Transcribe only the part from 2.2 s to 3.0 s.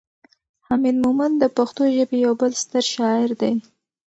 یو بل ستر